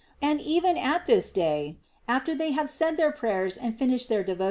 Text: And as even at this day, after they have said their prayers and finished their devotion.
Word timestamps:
And 0.19 0.39
as 0.39 0.47
even 0.47 0.77
at 0.77 1.05
this 1.05 1.31
day, 1.31 1.77
after 2.07 2.33
they 2.33 2.53
have 2.53 2.71
said 2.71 2.97
their 2.97 3.11
prayers 3.11 3.55
and 3.55 3.77
finished 3.77 4.09
their 4.09 4.23
devotion. 4.23 4.39